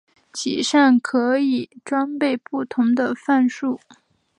[0.33, 3.79] 其上可以装备不同的范数。